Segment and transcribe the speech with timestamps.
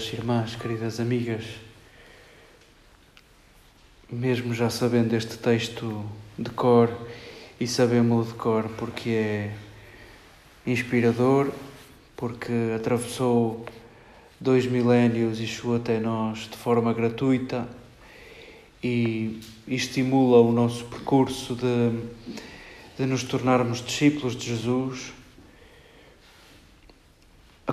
[0.00, 1.44] Queridas irmãs, queridas amigas,
[4.10, 6.06] mesmo já sabendo este texto
[6.38, 6.90] de cor
[7.60, 9.54] e sabemos-lo de cor porque é
[10.66, 11.52] inspirador,
[12.16, 13.66] porque atravessou
[14.40, 17.68] dois milénios e chegou até nós de forma gratuita
[18.82, 22.00] e estimula o nosso percurso de,
[22.96, 25.12] de nos tornarmos discípulos de Jesus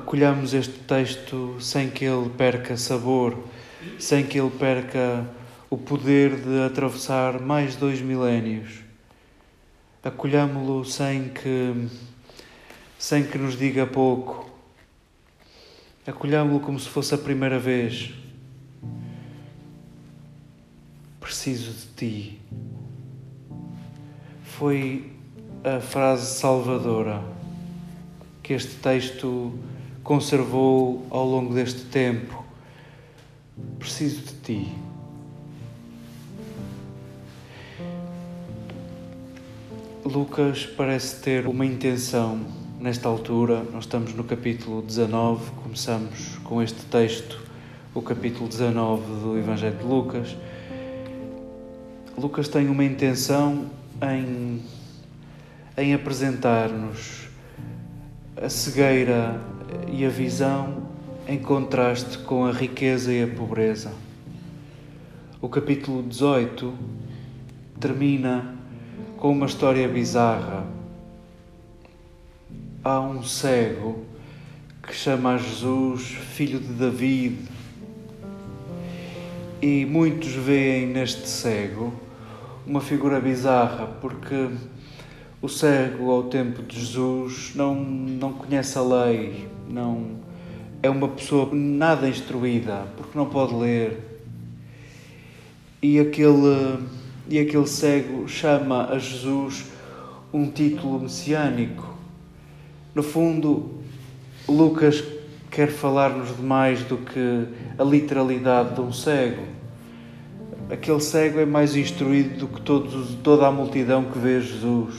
[0.07, 3.43] acolhamos este texto sem que ele perca sabor,
[3.99, 5.29] sem que ele perca
[5.69, 8.85] o poder de atravessar mais dois milénios.
[10.01, 11.89] Acolhamo-lo sem que,
[12.97, 14.49] sem que nos diga pouco.
[16.07, 18.13] Acolhamo-lo como se fosse a primeira vez.
[21.19, 22.41] Preciso de ti.
[24.41, 25.11] Foi
[25.65, 27.21] a frase salvadora
[28.41, 29.53] que este texto
[30.07, 32.41] conservou ao longo deste tempo.
[33.77, 34.75] Preciso de ti.
[40.05, 42.39] Lucas parece ter uma intenção
[42.79, 43.65] nesta altura.
[43.73, 47.43] Nós estamos no capítulo 19, começamos com este texto,
[47.93, 50.37] o capítulo 19 do Evangelho de Lucas.
[52.17, 53.69] Lucas tem uma intenção
[54.01, 54.61] em,
[55.77, 57.27] em apresentar-nos
[58.41, 59.56] a cegueira
[59.87, 60.83] e a visão
[61.27, 63.91] em contraste com a riqueza e a pobreza.
[65.41, 66.73] O capítulo 18
[67.79, 68.55] termina
[69.17, 70.65] com uma história bizarra.
[72.83, 74.05] Há um cego
[74.81, 77.37] que chama a Jesus filho de David.
[79.61, 81.93] E muitos veem neste cego
[82.65, 84.49] uma figura bizarra, porque
[85.41, 90.17] o cego, ao tempo de Jesus, não, não conhece a lei, não
[90.81, 93.99] é uma pessoa nada instruída, porque não pode ler.
[95.81, 96.79] E aquele,
[97.29, 99.65] e aquele cego chama a Jesus
[100.33, 101.95] um título messiânico.
[102.93, 103.71] No fundo,
[104.47, 105.03] Lucas
[105.51, 107.47] quer falar-nos de mais do que
[107.77, 109.43] a literalidade de um cego.
[110.69, 114.95] Aquele cego é mais instruído do que todos, toda a multidão que vê Jesus.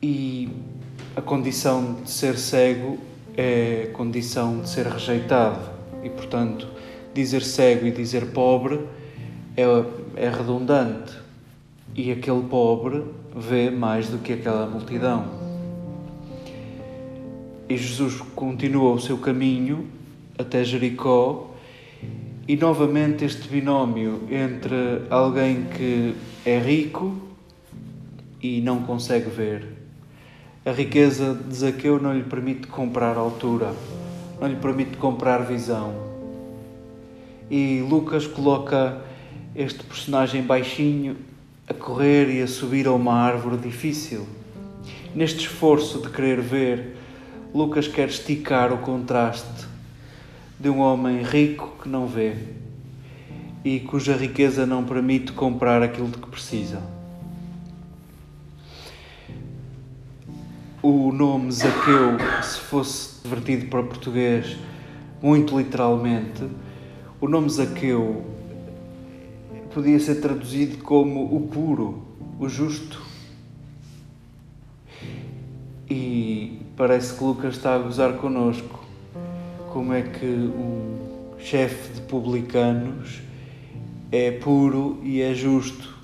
[0.00, 0.48] E
[1.16, 2.98] a condição de ser cego
[3.36, 5.58] é condição de ser rejeitado
[6.04, 6.68] e, portanto,
[7.12, 8.78] dizer cego e dizer pobre
[9.56, 9.64] é,
[10.14, 11.12] é redundante.
[11.96, 13.02] E aquele pobre
[13.34, 15.24] vê mais do que aquela multidão.
[17.68, 19.88] E Jesus continua o seu caminho
[20.38, 21.50] até Jericó
[22.46, 26.14] e novamente este binómio entre alguém que
[26.46, 27.16] é rico
[28.40, 29.87] e não consegue ver
[30.68, 33.72] a riqueza de Zaqueu não lhe permite comprar altura,
[34.38, 35.94] não lhe permite comprar visão.
[37.50, 39.00] E Lucas coloca
[39.56, 41.16] este personagem baixinho
[41.66, 44.26] a correr e a subir a uma árvore difícil.
[45.14, 46.96] Neste esforço de querer ver,
[47.54, 49.66] Lucas quer esticar o contraste
[50.60, 52.34] de um homem rico que não vê
[53.64, 56.97] e cuja riqueza não permite comprar aquilo de que precisa.
[60.82, 64.56] O nome Zaqueu, se fosse vertido para português
[65.20, 66.48] muito literalmente,
[67.20, 68.24] o nome Zaqueu
[69.74, 72.02] podia ser traduzido como o puro,
[72.38, 73.02] o justo.
[75.90, 78.84] E parece que Lucas está a gozar connosco.
[79.72, 83.20] Como é que um chefe de publicanos
[84.12, 85.97] é puro e é justo?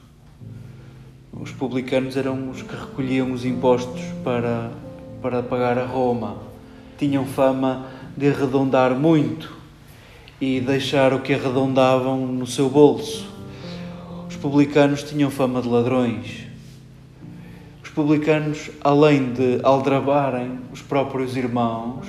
[1.44, 4.70] Os publicanos eram os que recolhiam os impostos para,
[5.20, 6.38] para pagar a Roma.
[6.96, 7.85] Tinham fama
[8.17, 9.55] de arredondar muito
[10.41, 13.29] e deixar o que arredondavam no seu bolso.
[14.26, 16.46] Os publicanos tinham fama de ladrões.
[17.82, 22.06] Os publicanos, além de aldrabarem os próprios irmãos,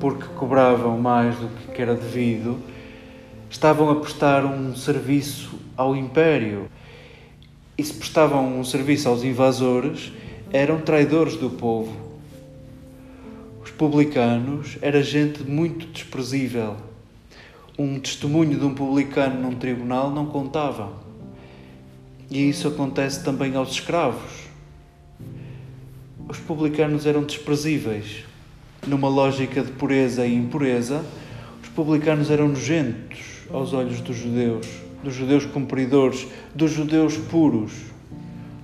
[0.00, 2.58] porque cobravam mais do que era devido,
[3.48, 6.68] estavam a prestar um serviço ao império
[7.76, 10.12] e se prestavam um serviço aos invasores,
[10.52, 11.96] eram traidores do povo.
[13.64, 16.76] Os publicanos era gente muito desprezível.
[17.78, 20.92] Um testemunho de um publicano num tribunal não contava.
[22.30, 24.42] E isso acontece também aos escravos.
[26.28, 28.24] Os publicanos eram desprezíveis.
[28.86, 31.04] Numa lógica de pureza e impureza,
[31.62, 33.20] os publicanos eram nojentos
[33.50, 37.72] aos olhos dos judeus dos judeus cumpridores, dos judeus puros.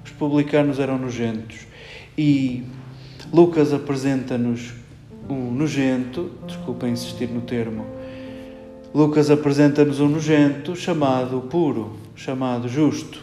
[0.04, 1.66] Os publicanos eram nojentos.
[2.16, 2.64] E
[3.32, 4.72] Lucas apresenta-nos
[5.28, 7.84] um nojento, desculpa insistir no termo,
[8.94, 13.22] Lucas apresenta-nos um nojento chamado puro, chamado justo.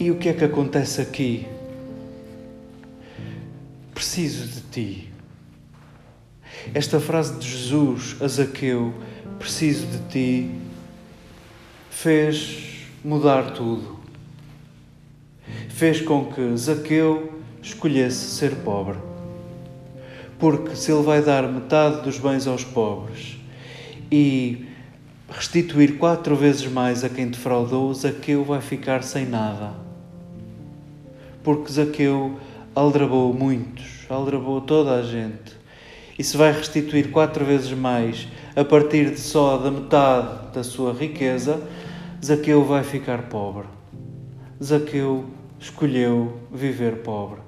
[0.00, 1.46] E o que é que acontece aqui?
[3.92, 5.12] Preciso de ti.
[6.74, 8.94] Esta frase de Jesus a Zaqueu,
[9.38, 10.50] preciso de ti,
[11.90, 13.98] fez mudar tudo.
[15.68, 18.98] Fez com que Zaqueu escolhesse ser pobre.
[20.38, 23.38] Porque se ele vai dar metade dos bens aos pobres
[24.10, 24.66] e
[25.28, 29.88] restituir quatro vezes mais a quem defraudou, Zaqueu vai ficar sem nada
[31.48, 32.38] porque Zaqueu
[32.74, 35.56] aldrabou muitos, aldrabou toda a gente.
[36.18, 38.26] E se vai restituir quatro vezes mais
[38.56, 41.62] a partir de só da metade da sua riqueza,
[42.24, 43.68] Zaqueu vai ficar pobre.
[44.62, 45.26] Zaqueu
[45.60, 47.40] escolheu viver pobre.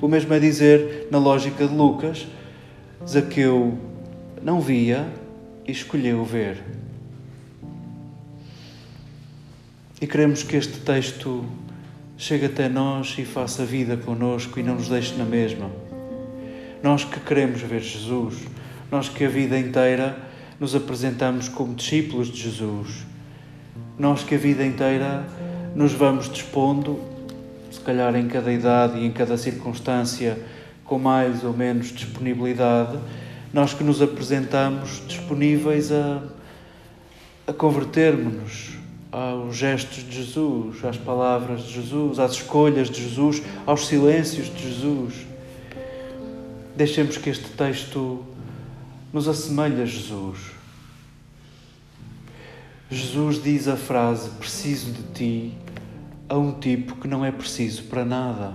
[0.00, 2.26] O mesmo é dizer, na lógica de Lucas,
[3.06, 3.78] Zaqueu
[4.42, 5.06] não via
[5.66, 6.62] e escolheu ver.
[10.00, 11.44] E queremos que este texto
[12.16, 15.70] chegue até nós e faça vida conosco e não nos deixe na mesma.
[16.86, 18.46] Nós que queremos ver Jesus,
[18.92, 20.16] nós que a vida inteira
[20.60, 23.04] nos apresentamos como discípulos de Jesus,
[23.98, 25.26] nós que a vida inteira
[25.74, 27.00] nos vamos dispondo,
[27.72, 30.38] se calhar em cada idade e em cada circunstância,
[30.84, 32.96] com mais ou menos disponibilidade,
[33.52, 36.22] nós que nos apresentamos disponíveis a,
[37.48, 38.78] a convertermos-nos
[39.10, 44.62] aos gestos de Jesus, às palavras de Jesus, às escolhas de Jesus, aos silêncios de
[44.62, 45.35] Jesus.
[46.76, 48.22] Deixemos que este texto
[49.10, 50.50] nos assemelhe a Jesus.
[52.90, 55.54] Jesus diz a frase: Preciso de ti,
[56.28, 58.52] a um tipo que não é preciso para nada.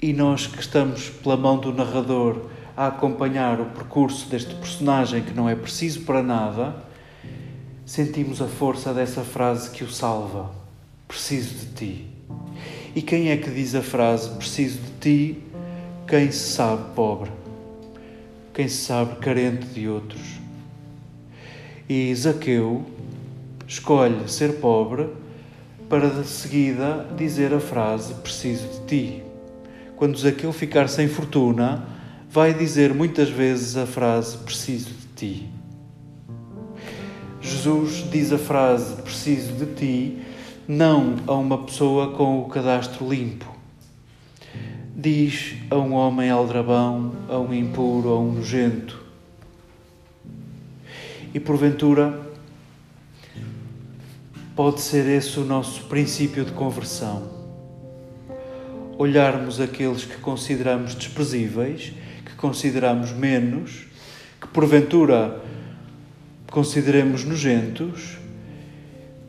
[0.00, 5.34] E nós que estamos pela mão do narrador a acompanhar o percurso deste personagem que
[5.34, 6.74] não é preciso para nada,
[7.84, 10.50] sentimos a força dessa frase que o salva:
[11.06, 12.12] Preciso de ti.
[12.94, 15.38] E quem é que diz a frase Preciso de ti?
[16.06, 17.30] Quem se sabe pobre,
[18.52, 20.20] quem se sabe carente de outros.
[21.88, 22.84] E Zaqueu
[23.66, 25.08] escolhe ser pobre
[25.88, 29.22] para de seguida dizer a frase Preciso de ti.
[29.96, 31.86] Quando Zaqueu ficar sem fortuna,
[32.30, 35.62] vai dizer muitas vezes a frase Preciso de ti.
[37.42, 40.22] Jesus diz a frase preciso de ti
[40.66, 43.50] não a uma pessoa com o cadastro limpo.
[44.94, 49.02] Diz a um homem aldrabão, a um impuro, a um nojento.
[51.34, 52.20] E porventura
[54.54, 57.30] pode ser esse o nosso princípio de conversão.
[58.98, 61.92] Olharmos aqueles que consideramos desprezíveis,
[62.24, 63.86] que consideramos menos,
[64.40, 65.40] que porventura
[66.50, 68.18] consideremos nojentos,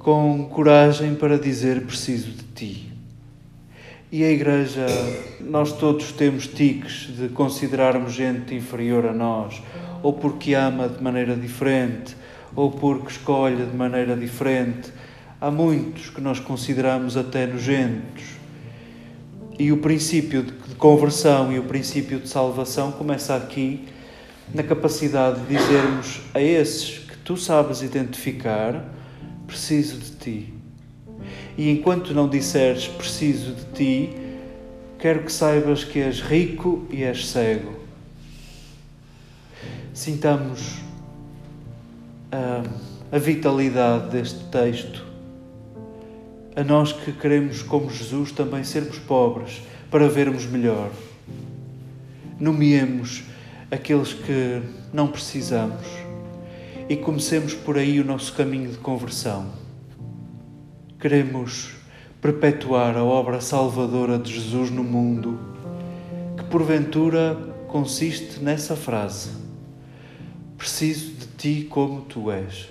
[0.03, 2.91] com coragem para dizer preciso de ti.
[4.12, 4.86] E a Igreja,
[5.39, 9.63] nós todos temos tiques de considerarmos gente inferior a nós,
[10.03, 12.15] ou porque ama de maneira diferente,
[12.53, 14.91] ou porque escolhe de maneira diferente.
[15.39, 18.25] Há muitos que nós consideramos até nojentos.
[19.57, 23.88] E o princípio de conversão e o princípio de salvação começa aqui,
[24.53, 28.83] na capacidade de dizermos a esses tu sabes identificar,
[29.53, 30.53] preciso de ti.
[31.55, 34.10] E enquanto não disseres preciso de ti,
[34.98, 37.75] quero que saibas que és rico e és cego.
[39.93, 40.79] Sintamos
[42.31, 42.63] a,
[43.15, 45.05] a vitalidade deste texto.
[46.55, 50.89] A nós que queremos, como Jesus, também sermos pobres para vermos melhor.
[52.39, 53.24] Nomeemos
[53.69, 56.02] aqueles que não precisamos
[56.93, 59.47] e comecemos por aí o nosso caminho de conversão.
[61.00, 61.71] Queremos
[62.21, 65.39] perpetuar a obra salvadora de Jesus no mundo,
[66.38, 67.35] que porventura
[67.67, 69.31] consiste nessa frase:
[70.55, 72.69] Preciso de ti como tu és.